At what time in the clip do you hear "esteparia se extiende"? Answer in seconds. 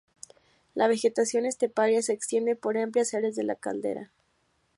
1.45-2.55